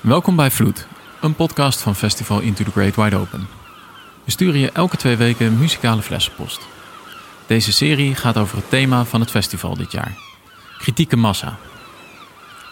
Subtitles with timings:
[0.00, 0.86] Welkom bij Vloed,
[1.20, 3.48] een podcast van Festival Into the Great Wide Open.
[4.24, 6.66] We sturen je elke twee weken een muzikale flessenpost.
[7.46, 10.18] Deze serie gaat over het thema van het festival dit jaar:
[10.78, 11.58] kritieke massa.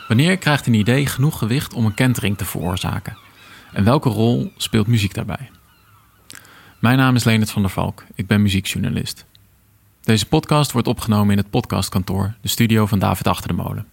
[0.07, 3.19] Wanneer krijgt een idee genoeg gewicht om een kentering te veroorzaken?
[3.73, 5.51] En welke rol speelt muziek daarbij?
[6.79, 9.25] Mijn naam is Leonard van der Valk, ik ben muziekjournalist.
[10.03, 13.87] Deze podcast wordt opgenomen in het podcastkantoor, de studio van David Achter de Molen.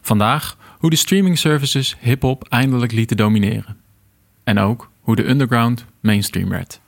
[0.00, 3.76] Vandaag hoe de streaming services hip-hop eindelijk lieten domineren.
[4.44, 6.80] En ook hoe de underground mainstream werd.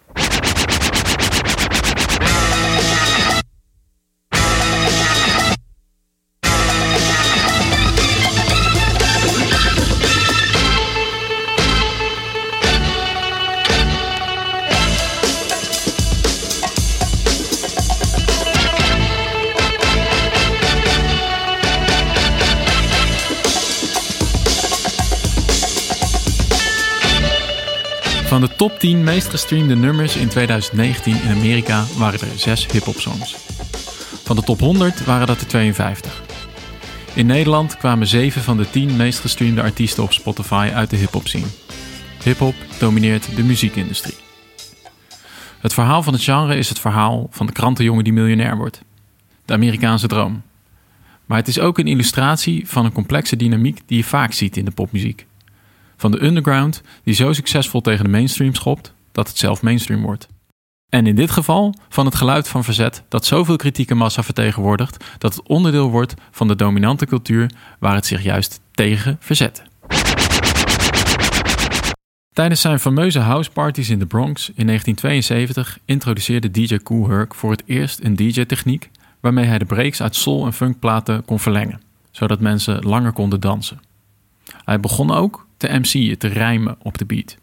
[28.59, 33.37] Top 10 meest gestreamde nummers in 2019 in Amerika waren er 6 hip-hop songs.
[34.25, 36.23] Van de top 100 waren dat er 52.
[37.15, 41.29] In Nederland kwamen 7 van de 10 meest gestreamde artiesten op Spotify uit de hip-hop
[41.29, 41.47] scene.
[42.25, 44.17] Hip-hop domineert de muziekindustrie.
[45.61, 48.83] Het verhaal van het genre is het verhaal van de krantenjongen die miljonair wordt.
[49.45, 50.43] De Amerikaanse droom.
[51.27, 54.65] Maar het is ook een illustratie van een complexe dynamiek die je vaak ziet in
[54.65, 55.28] de popmuziek.
[56.01, 60.29] Van de underground die zo succesvol tegen de mainstream schopt dat het zelf mainstream wordt.
[60.89, 65.35] En in dit geval van het geluid van verzet dat zoveel kritieke massa vertegenwoordigt dat
[65.35, 69.63] het onderdeel wordt van de dominante cultuur waar het zich juist tegen verzet.
[72.33, 77.63] Tijdens zijn fameuze houseparties in de Bronx in 1972 introduceerde DJ Kool Herc voor het
[77.67, 81.81] eerst een DJ-techniek waarmee hij de breaks uit soul- en funkplaten kon verlengen,
[82.11, 83.81] zodat mensen langer konden dansen.
[84.65, 87.37] Hij begon ook te MC'en, te rijmen op de beat.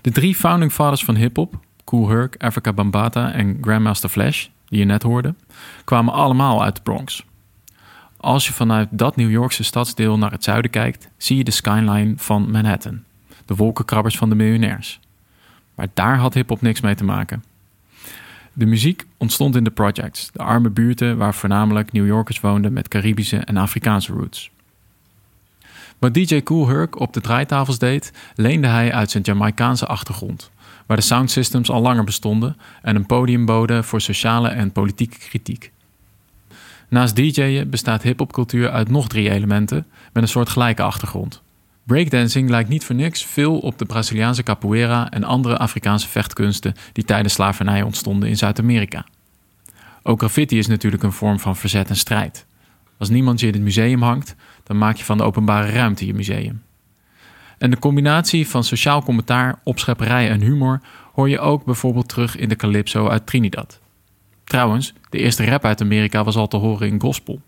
[0.00, 4.84] De drie founding fathers van hip-hop, Kool Herc, Africa Bambata en Grandmaster Flash, die je
[4.84, 5.34] net hoorde,
[5.84, 7.24] kwamen allemaal uit de Bronx.
[8.16, 12.14] Als je vanuit dat New Yorkse stadsdeel naar het zuiden kijkt, zie je de skyline
[12.16, 13.02] van Manhattan,
[13.44, 15.00] de wolkenkrabbers van de miljonairs.
[15.74, 17.44] Maar daar had hip-hop niks mee te maken.
[18.52, 22.88] De muziek ontstond in de projects, de arme buurten waar voornamelijk New Yorkers woonden met
[22.88, 24.50] Caribische en Afrikaanse roots.
[26.04, 30.50] Wat DJ Kool Herc op de draaitafels deed, leende hij uit zijn Jamaicaanse achtergrond,
[30.86, 35.72] waar de soundsystems al langer bestonden en een podium boden voor sociale en politieke kritiek.
[36.88, 41.42] Naast DJ'en bestaat hip-hopcultuur uit nog drie elementen met een soort gelijke achtergrond.
[41.84, 47.04] Breakdancing lijkt niet voor niks veel op de Braziliaanse capoeira en andere Afrikaanse vechtkunsten die
[47.04, 49.04] tijdens slavernij ontstonden in Zuid-Amerika.
[50.02, 52.46] Ook graffiti is natuurlijk een vorm van verzet en strijd.
[52.98, 56.14] Als niemand je in het museum hangt, dan maak je van de openbare ruimte je
[56.14, 56.62] museum.
[57.58, 60.80] En de combinatie van sociaal commentaar, opschepperij en humor
[61.12, 63.80] hoor je ook bijvoorbeeld terug in de Calypso uit Trinidad.
[64.44, 67.40] Trouwens, de eerste rap uit Amerika was al te horen in gospel.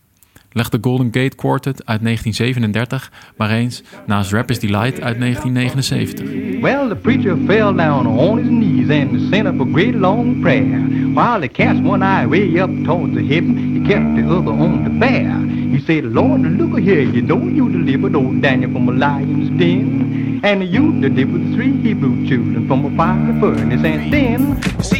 [0.56, 6.60] Leg de Golden Gate Quartet uit 1937 maar eens naast Rapper's Delight uit 1979.
[6.60, 10.80] Well, the preacher fell down on his knees and sent up a great long prayer.
[11.14, 14.84] While he cast one eye way up towards the heaven, he kept the other on
[14.84, 15.38] the bear.
[15.70, 20.40] He said, Lord, look here, you know you delivered old Daniel from a lion's den.
[20.42, 23.84] And you delivered three Hebrew children from a fiery furnace.
[23.84, 24.95] And then...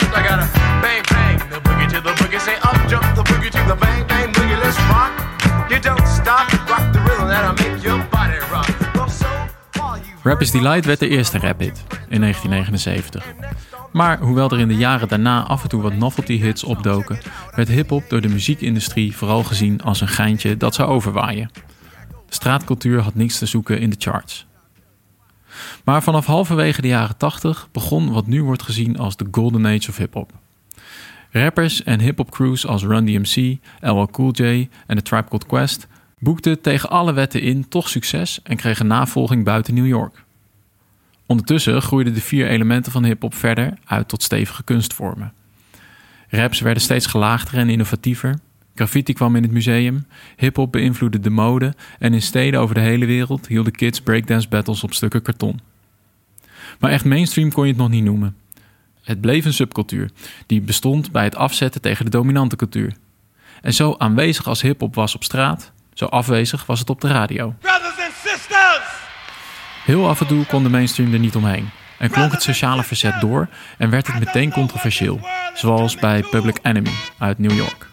[0.00, 0.22] I
[7.82, 8.02] you...
[10.22, 13.24] Rapper's Delight werd de eerste raphit in 1979.
[13.92, 17.18] Maar hoewel er in de jaren daarna af en toe wat novelty hits opdoken,
[17.54, 21.50] werd hip-hop door de muziekindustrie vooral gezien als een geintje dat zou overwaaien.
[22.08, 24.47] De straatcultuur had niks te zoeken in de charts.
[25.84, 29.88] Maar vanaf halverwege de jaren 80 begon wat nu wordt gezien als de golden age
[29.88, 30.32] of hip-hop.
[31.30, 35.86] Rappers en hip-hop crews als Run DMC, LL Cool J en The Tribe Called Quest
[36.18, 40.24] boekten tegen alle wetten in toch succes en kregen navolging buiten New York.
[41.26, 45.32] Ondertussen groeiden de vier elementen van hip-hop verder uit tot stevige kunstvormen.
[46.28, 48.38] Raps werden steeds gelaagder en innovatiever.
[48.78, 53.06] Graffiti kwam in het museum, hip-hop beïnvloedde de mode en in steden over de hele
[53.06, 55.60] wereld hielden kids breakdance battles op stukken karton.
[56.78, 58.36] Maar echt mainstream kon je het nog niet noemen.
[59.02, 60.10] Het bleef een subcultuur
[60.46, 62.94] die bestond bij het afzetten tegen de dominante cultuur.
[63.62, 67.54] En zo aanwezig als hip-hop was op straat, zo afwezig was het op de radio.
[69.84, 71.68] Heel af en toe kon de mainstream er niet omheen.
[71.98, 73.48] en klonk het sociale verzet door
[73.78, 75.20] en werd het meteen controversieel,
[75.54, 77.88] zoals bij Public Enemy uit New York.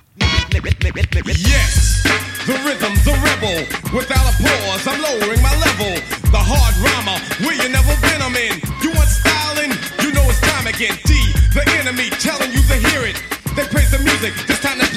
[0.56, 2.04] Yes,
[2.48, 3.60] the rhythm, the rebel.
[3.92, 6.00] Without a pause, I'm lowering my level.
[6.32, 8.64] The hard rhymer, where you never been, I'm in.
[8.80, 9.76] You want styling?
[10.00, 10.96] You know it's time again.
[11.04, 11.12] D,
[11.52, 13.20] the enemy, telling you to hear it.
[13.56, 14.88] They praise the music, it's time to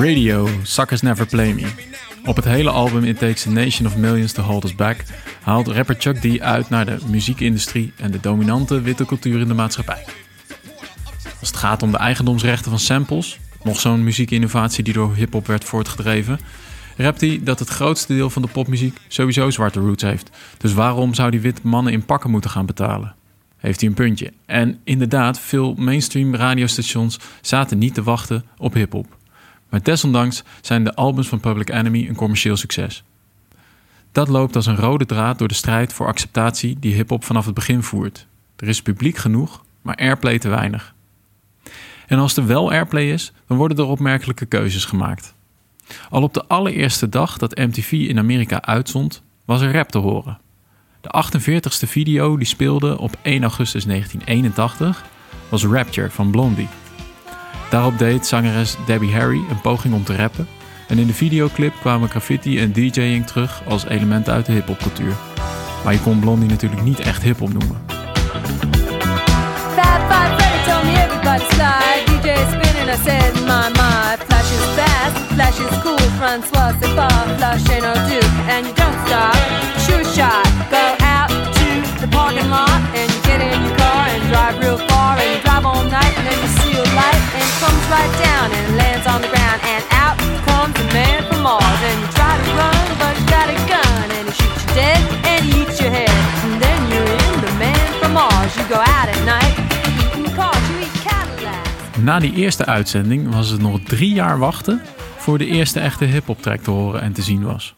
[0.00, 1.66] Radio, Suckers Never Play Me.
[2.24, 5.04] Op het hele album It Takes a Nation of Millions to Hold Us Back
[5.42, 9.54] haalt rapper Chuck D uit naar de muziekindustrie en de dominante witte cultuur in de
[9.54, 10.04] maatschappij.
[11.40, 15.64] Als het gaat om de eigendomsrechten van samples, nog zo'n muziekinnovatie die door hip-hop werd
[15.64, 16.40] voortgedreven,
[16.96, 20.30] rapt hij dat het grootste deel van de popmuziek sowieso zwarte roots heeft.
[20.58, 23.14] Dus waarom zou die witte mannen in pakken moeten gaan betalen?
[23.56, 24.32] Heeft hij een puntje.
[24.46, 29.18] En inderdaad, veel mainstream radiostations zaten niet te wachten op hip-hop.
[29.70, 33.02] Maar desondanks zijn de albums van Public Enemy een commercieel succes.
[34.12, 37.54] Dat loopt als een rode draad door de strijd voor acceptatie die hip-hop vanaf het
[37.54, 38.26] begin voert.
[38.56, 40.94] Er is publiek genoeg, maar airplay te weinig.
[42.06, 45.34] En als er wel airplay is, dan worden er opmerkelijke keuzes gemaakt.
[46.10, 50.38] Al op de allereerste dag dat MTV in Amerika uitzond, was er rap te horen.
[51.00, 55.04] De 48ste video die speelde op 1 augustus 1981
[55.48, 56.68] was Rapture van Blondie.
[57.70, 60.48] Daarop deed zangeres Debbie Harry een poging om te rappen.
[60.88, 65.14] En in de videoclip kwamen graffiti en DJing terug als elementen uit de hip-hopcultuur.
[65.84, 67.80] Maar je kon Blondie natuurlijk niet echt hip-hop noemen.
[76.42, 76.76] Fast,
[84.30, 84.89] drive real far.
[102.02, 104.80] Na die eerste uitzending was het nog drie jaar wachten
[105.16, 107.74] voor de eerste echte hip-hop track te horen en te zien was.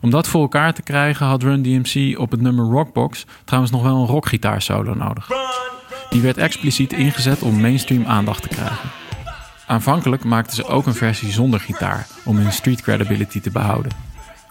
[0.00, 3.82] Om dat voor elkaar te krijgen had Run DMC op het nummer Rockbox trouwens nog
[3.82, 5.28] wel een rockgitaarsolo nodig.
[6.10, 8.90] Die werd expliciet ingezet om mainstream aandacht te krijgen.
[9.66, 13.92] Aanvankelijk maakten ze ook een versie zonder gitaar om hun street credibility te behouden.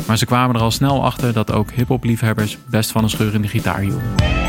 [0.08, 3.48] Maar ze kwamen er al snel achter dat ook hip-hop liefhebbers best van een scheurende
[3.48, 4.45] gitaar hielden.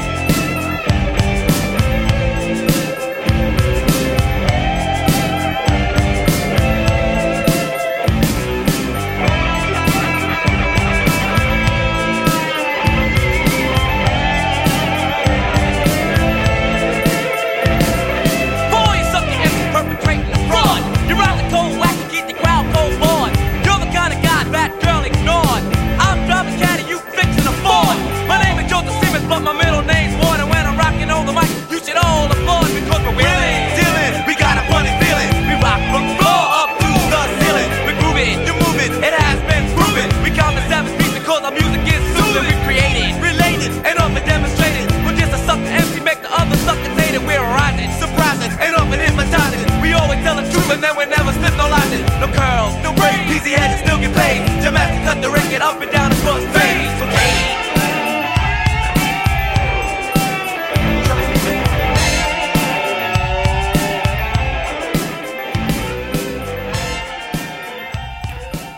[29.29, 30.39] But my middle name's Ward.
[30.39, 34.13] And when I'm rocking on the mic, you should all applaud because we're willing, dealing.
[34.27, 35.31] We got a funny feeling.
[35.51, 37.69] We rock from the floor up to the ceiling.
[37.87, 38.91] We're grooving, you're moving.
[39.03, 40.07] It has been proven.
[40.23, 42.47] We count the seven beats because our music is soothing.
[42.47, 44.87] We created, related, and often demonstrated.
[45.03, 47.23] We're just a sucker MC, make the other suckers hate it.
[47.23, 49.59] We're rising, surprising, and often hypnotizing.
[49.83, 51.99] We always tell the truth and then we never slip no lies.
[52.23, 54.57] No curls, no braids, easy heads still get paid.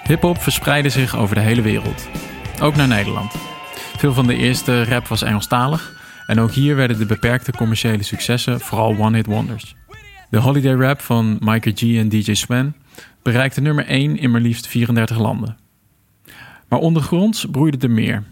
[0.09, 2.09] Hip-hop verspreidde zich over de hele wereld,
[2.63, 3.35] ook naar Nederland.
[3.97, 8.61] Veel van de eerste rap was Engelstalig en ook hier werden de beperkte commerciële successen
[8.61, 9.75] vooral one-hit wonders.
[10.31, 12.77] De holiday rap van Micah G en DJ Sven
[13.23, 15.57] bereikte nummer 1 in maar liefst 34 landen.
[16.69, 18.25] Maar ondergronds broeide er meer.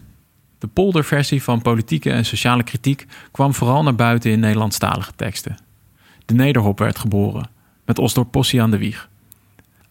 [0.59, 5.57] De polderversie van politieke en sociale kritiek kwam vooral naar buiten in Nederlandstalige teksten.
[6.25, 7.49] De nederhop werd geboren,
[7.85, 9.09] met Osdorp Possie aan de wieg.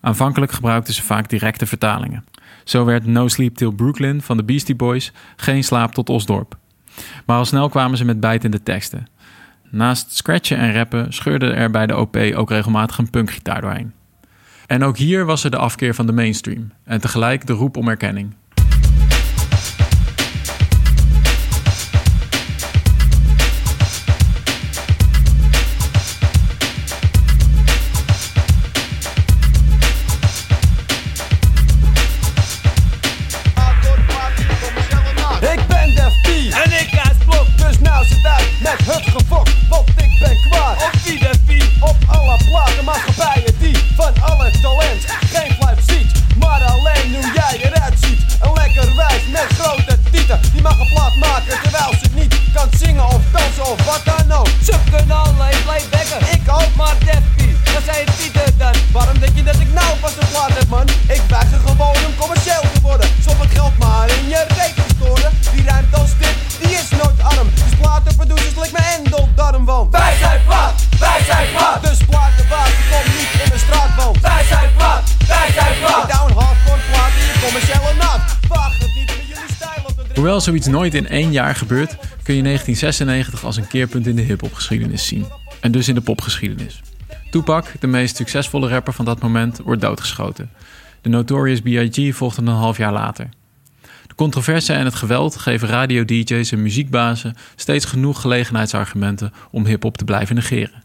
[0.06, 2.24] Aanvankelijk gebruikten ze vaak directe vertalingen.
[2.64, 6.56] Zo werd No Sleep Till Brooklyn van de Beastie Boys geen slaap tot Osdorp.
[7.24, 9.08] Maar al snel kwamen ze met bijtende teksten.
[9.70, 13.92] Naast scratchen en rappen scheurde er bij de OP ook regelmatig een punkgitaar doorheen.
[14.66, 17.88] En ook hier was er de afkeer van de mainstream en tegelijk de roep om
[17.88, 18.34] erkenning.
[80.26, 84.22] Hoewel zoiets nooit in één jaar gebeurt, kun je 1996 als een keerpunt in de
[84.22, 85.26] hip-hopgeschiedenis zien.
[85.60, 86.80] En dus in de popgeschiedenis.
[87.30, 90.50] Tupac, de meest succesvolle rapper van dat moment, wordt doodgeschoten.
[91.00, 92.14] De Notorious B.I.G.
[92.14, 93.28] volgde een half jaar later.
[94.06, 100.04] De controverse en het geweld geven radio-dj's en muziekbazen steeds genoeg gelegenheidsargumenten om hip-hop te
[100.04, 100.82] blijven negeren.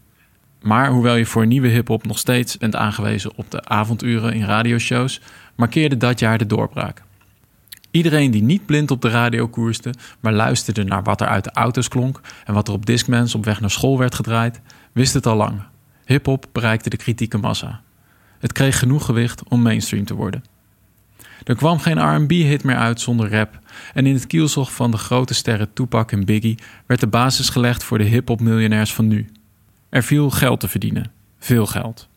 [0.60, 5.20] Maar hoewel je voor nieuwe hip-hop nog steeds bent aangewezen op de avonduren in radioshows,
[5.54, 7.02] markeerde dat jaar de doorbraak.
[7.92, 11.50] Iedereen die niet blind op de radio koerste, maar luisterde naar wat er uit de
[11.50, 14.60] auto's klonk en wat er op Discmans op weg naar school werd gedraaid,
[14.92, 15.62] wist het al lang.
[16.04, 17.80] Hip-hop bereikte de kritieke massa.
[18.38, 20.44] Het kreeg genoeg gewicht om mainstream te worden.
[21.44, 23.58] Er kwam geen RB-hit meer uit zonder rap,
[23.94, 27.84] en in het kielzog van de grote sterren Tupac en Biggie werd de basis gelegd
[27.84, 29.28] voor de hip-hop-miljonairs van nu.
[29.88, 32.08] Er viel geld te verdienen, veel geld.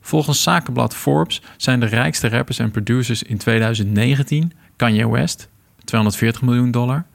[0.00, 5.48] Volgens zakenblad Forbes zijn de rijkste rappers en producers in 2019 Kanye West,
[5.84, 7.06] 240 miljoen dollar,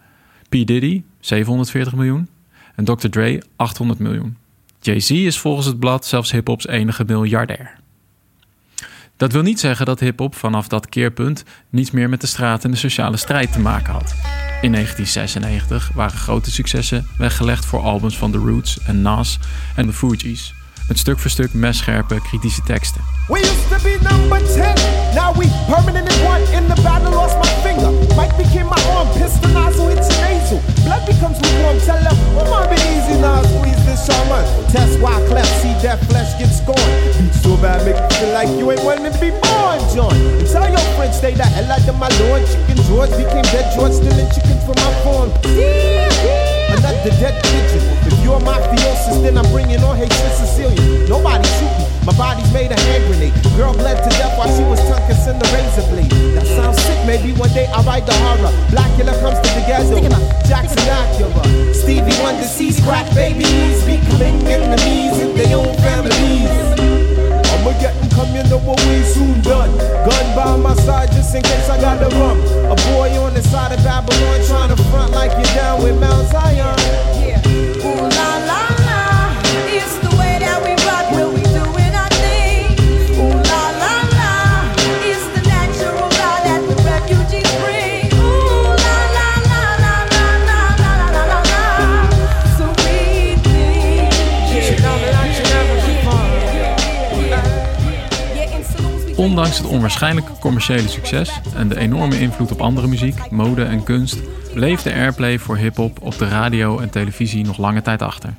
[0.49, 0.51] P.
[0.51, 2.29] Diddy, 740 miljoen
[2.75, 3.09] en Dr.
[3.09, 4.37] Dre, 800 miljoen.
[4.79, 7.81] Jay-Z is volgens het blad zelfs hip-hops enige miljardair.
[9.17, 12.71] Dat wil niet zeggen dat hip-hop vanaf dat keerpunt niets meer met de straat en
[12.71, 14.15] de sociale strijd te maken had.
[14.61, 19.39] In 1996 waren grote successen weggelegd voor albums van The Roots en Nas
[19.75, 20.53] en The Fugees,
[20.87, 23.01] met stuk voor stuk messcherpe kritische teksten.
[23.27, 24.75] We used to be number 10.
[25.15, 27.11] Now we permanently one in the battle.
[27.11, 27.91] Lost my finger.
[28.15, 29.07] Mike became my arm.
[29.15, 30.59] Pistol nozzle hits your nasal.
[30.83, 31.79] Blood becomes lukewarm.
[31.87, 33.41] Tell them, oh, my be easy now.
[33.43, 34.43] Squeeze this shaman.
[34.75, 35.53] Test why cleft.
[35.61, 36.93] See that flesh get scorned.
[37.17, 40.15] Beat so bad, make you feel like you ain't wanting to be born, John.
[40.51, 42.43] Tell your friends, stay the hell out of my lord.
[42.51, 45.31] Chicken George became dead George, stealing chicken from my farm.
[46.75, 47.62] Another dead.
[48.33, 51.05] You're mafiosis, then I'm bringing on hatred Sicilian.
[51.05, 51.85] Nobody shoot me.
[52.01, 53.29] My body's made a hand grenade.
[53.53, 56.09] Girl bled to death while she was tongue kissing the razor blade.
[56.33, 56.97] That sounds sick.
[57.05, 58.49] Maybe one day I'll write the horror.
[58.73, 60.01] Blackula comes to the ghetto.
[60.49, 61.45] Jackson Acura.
[61.77, 66.49] Stevie Wonder sees crack babies becoming enemies in their own families.
[67.53, 69.77] I'ma get them come, you know what we soon done.
[70.09, 72.41] Gun by my side just in case I got the rum.
[72.65, 76.25] A boy on the side of Babylon trying to front like you're down with Mount
[76.33, 77.22] Zion.
[77.47, 78.32] Ooh, la.
[99.73, 104.21] Onwaarschijnlijke commerciële succes en de enorme invloed op andere muziek, mode en kunst,
[104.53, 108.33] bleef de airplay voor hip-hop op de radio en televisie nog lange tijd achter.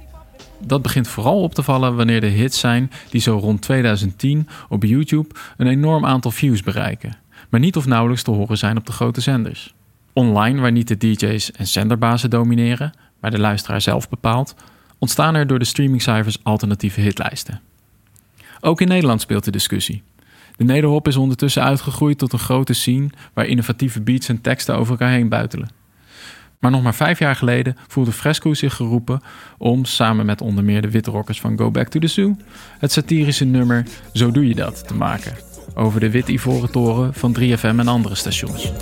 [0.58, 4.82] Dat begint vooral op te vallen wanneer de hits zijn die zo rond 2010 op
[4.82, 7.16] YouTube een enorm aantal views bereiken,
[7.48, 9.74] maar niet of nauwelijks te horen zijn op de grote zenders.
[10.12, 14.54] Online, waar niet de DJ's en zenderbazen domineren, maar de luisteraar zelf bepaalt,
[14.98, 17.60] ontstaan er door de streamingcijfers alternatieve hitlijsten.
[18.60, 20.02] Ook in Nederland speelt de discussie.
[20.56, 24.90] De nederhop is ondertussen uitgegroeid tot een grote scene waar innovatieve beats en teksten over
[24.90, 25.68] elkaar heen buitelen.
[26.58, 29.20] Maar nog maar vijf jaar geleden voelde Fresco zich geroepen
[29.58, 32.36] om, samen met onder meer de witte rockers van Go Back to the Zoo,
[32.78, 35.32] het satirische nummer Zo Doe Je Dat te maken.
[35.74, 38.72] Over de wit-ivoren toren van 3FM en andere stations.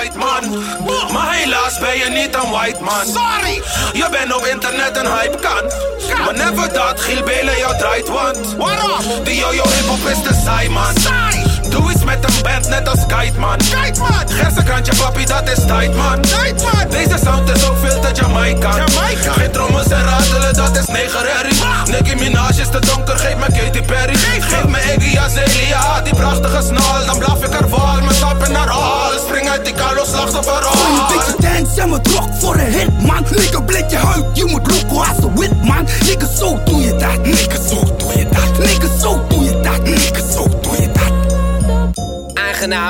[0.00, 0.64] Tight, man.
[1.12, 3.06] Maar helaas ben je niet een white man.
[3.06, 3.62] Sorry!
[3.92, 5.70] Je bent op internet een hype kan.
[6.24, 8.54] Maar never dat Giel Belen jou draait, want...
[8.56, 9.24] Waarom?
[9.24, 10.96] Die yo-yo hip-hop is te saai, man.
[10.98, 11.39] Saai!
[11.70, 13.56] Doe iets met een band, net als Kite, man.
[13.58, 14.28] Kite, man!
[14.28, 16.20] Gersenkrantje, papi, dat is tight, man.
[16.64, 16.88] Man!
[16.90, 18.70] Deze sound is ook veel te Jamaica.
[18.76, 19.32] Jamaica!
[19.32, 21.58] Geen trommels en ratelen, dat is negerherrie.
[21.90, 24.14] Nicki Minaj is te donker, geef me Katy Perry.
[24.14, 27.06] Geef me Iggy Azalea, die prachtige snal.
[27.06, 29.10] Dan blaf ik er wal, mijn stappen naar hal.
[29.26, 33.02] Spring uit die kalo, slachtoffer Gooi een beetje dance en met rock voor een hit
[33.06, 36.80] man Nigga blik je huid, je moet loco als een wit man Nigga zo doe
[36.80, 37.79] je dat, nigga zo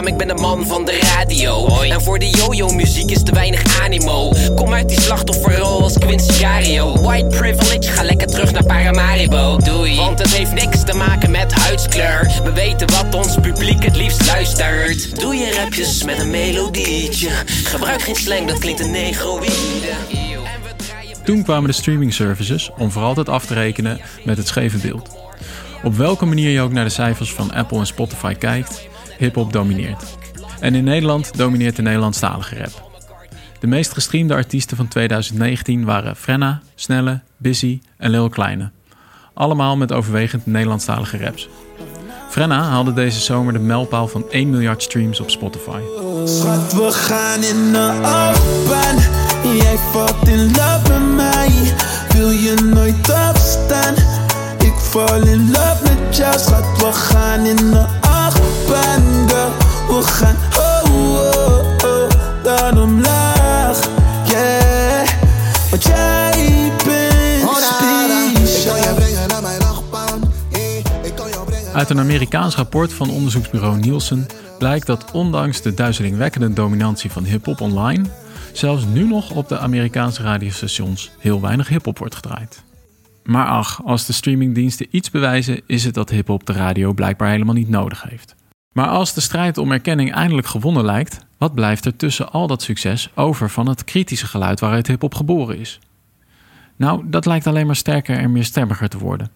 [0.04, 1.80] Ik ben de man van de radio.
[1.82, 4.32] En voor de yo-yo-muziek is te weinig animo.
[4.54, 7.00] Kom uit die slachtofferrol als Quincy Cario.
[7.00, 9.56] White privilege, ga lekker terug naar Paramaribo.
[9.56, 9.96] Doei.
[9.96, 12.40] Want het heeft niks te maken met huidskleur.
[12.44, 15.20] We weten wat ons publiek het liefst luistert.
[15.20, 17.30] Doe je rapjes met een melodietje.
[17.46, 19.90] Gebruik geen slang, dat klinkt een negroïde.
[20.10, 24.36] En we draaien Toen kwamen de streaming services om voor altijd af te rekenen met
[24.36, 25.10] het scheve beeld.
[25.82, 28.88] Op welke manier je ook naar de cijfers van Apple en Spotify kijkt,
[29.20, 30.16] hip-hop domineert.
[30.60, 32.88] En in Nederland domineert de Nederlandstalige rap.
[33.60, 38.70] De meest gestreamde artiesten van 2019 waren Frenna, Snelle, Busy en Lil Kleine.
[39.34, 41.48] Allemaal met overwegend Nederlandstalige raps.
[42.28, 45.80] Frenna haalde deze zomer de mijlpaal van 1 miljard streams op Spotify.
[46.24, 48.00] Schat, we gaan in de
[57.64, 57.99] de
[58.70, 59.28] achtbaan.
[59.28, 59.52] Girl,
[59.88, 62.08] we gaan oh, oh, oh,
[62.42, 63.88] dan omlaag.
[64.26, 65.08] Yeah,
[65.70, 68.98] want jij bent speciaal.
[71.74, 74.26] Uit een Amerikaans rapport van onderzoeksbureau Nielsen
[74.58, 78.04] blijkt dat ondanks de duizelingwekkende dominantie van hip-hop online,
[78.52, 82.62] zelfs nu nog op de Amerikaanse radiostations heel weinig hip-hop wordt gedraaid.
[83.22, 87.54] Maar ach, als de streamingdiensten iets bewijzen, is het dat hip-hop de radio blijkbaar helemaal
[87.54, 88.34] niet nodig heeft.
[88.72, 92.62] Maar als de strijd om erkenning eindelijk gewonnen lijkt, wat blijft er tussen al dat
[92.62, 95.78] succes over van het kritische geluid waaruit hip-hop geboren is?
[96.76, 99.30] Nou, dat lijkt alleen maar sterker en meer stemmiger te worden.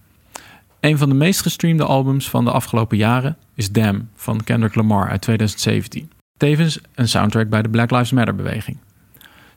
[0.81, 5.09] Een van de meest gestreamde albums van de afgelopen jaren is Damn van Kendrick Lamar
[5.09, 6.11] uit 2017.
[6.37, 8.77] Tevens een soundtrack bij de Black Lives Matter beweging.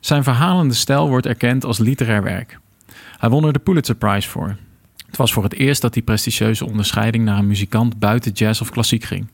[0.00, 2.58] Zijn verhalende stijl wordt erkend als literair werk.
[3.18, 4.56] Hij won er de Pulitzer Prize voor.
[5.06, 8.70] Het was voor het eerst dat die prestigieuze onderscheiding naar een muzikant buiten jazz of
[8.70, 9.26] klassiek ging.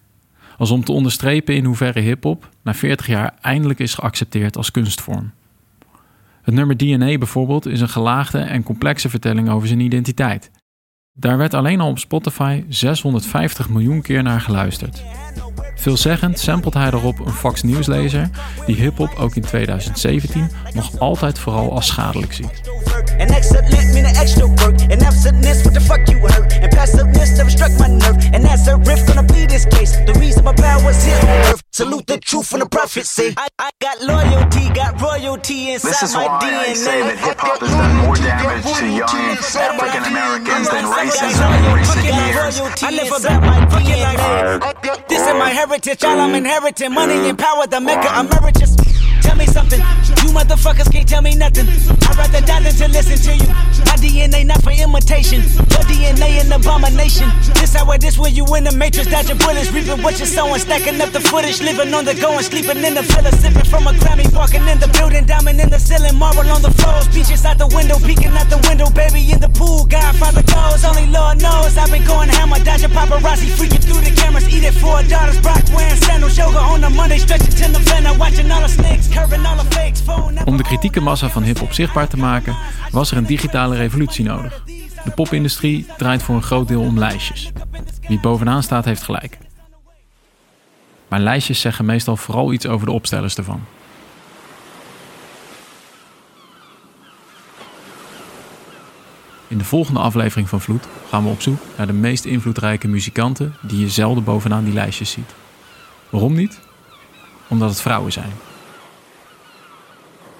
[0.58, 5.32] Als om te onderstrepen in hoeverre hip-hop na 40 jaar eindelijk is geaccepteerd als kunstvorm.
[6.42, 10.50] Het nummer DNA bijvoorbeeld is een gelaagde en complexe vertelling over zijn identiteit.
[11.12, 15.02] Daar werd alleen al op Spotify 650 miljoen keer naar geluisterd.
[15.74, 18.30] Veelzeggend samplet hij daarop een Fox Nieuwslezer
[18.66, 22.60] die hip-hop ook in 2017 nog altijd vooral als schadelijk ziet.
[23.20, 24.76] And excellent mean extra work.
[24.90, 26.52] And absentness, what the fuck you hurt.
[26.54, 28.18] And passiveness never struck my nerve.
[28.34, 29.96] And that's a riff gonna be this case.
[30.06, 31.62] The reason my power's here on earth.
[31.72, 33.34] Salute the truth and the prophecy.
[33.36, 36.70] I, I got loyalty, got royalty inside This is my why DNA.
[36.70, 41.50] I say that hip hop has done more damage to young African Americans than racism
[41.54, 42.82] in recent years.
[42.82, 45.08] I never bet my DNA.
[45.08, 46.92] This is my heritage, all I'm inheriting.
[46.92, 48.76] Money and power, the mecca emeritus.
[49.24, 51.66] Tell me something, you motherfuckers can't tell me nothing.
[51.66, 53.48] I'd rather die than to listen to you.
[53.88, 56.23] My DNA not for imitation, your DNA
[56.64, 57.28] abomination.
[57.60, 60.58] This how it is when you in the matrix, dodging bullets, reaping what you're sowing,
[60.58, 63.86] stacking up the footage, living on the go and sleeping in the villa, sipping from
[63.86, 67.44] a Grammy, walking in the building, diamond in the ceiling, marble on the floors, beaches
[67.44, 71.40] out the window, peeking out the window, baby in the pool, Godfather goes, only Lord
[71.40, 75.62] knows I've been going hammer, dodging paparazzi, freaking through the cameras, eating four daughters, Brock
[75.74, 79.56] wearing sandals, yoga on a Monday, stretching to November, watching all the snakes, curving all
[79.56, 80.38] the fakes, phone.
[80.44, 82.56] Om de kritieke massa van hip-hop zichtbaar te maken,
[82.90, 84.62] was er een digitale revolutie nodig.
[85.04, 87.52] De popindustrie draait voor een groot deel om lijstjes.
[88.08, 89.38] Wie bovenaan staat, heeft gelijk.
[91.08, 93.64] Maar lijstjes zeggen meestal vooral iets over de opstellers ervan.
[99.48, 103.56] In de volgende aflevering van Vloed gaan we op zoek naar de meest invloedrijke muzikanten
[103.60, 105.34] die je zelden bovenaan die lijstjes ziet.
[106.10, 106.60] Waarom niet?
[107.48, 108.32] Omdat het vrouwen zijn.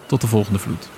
[0.07, 0.89] Tot de volgende vloed.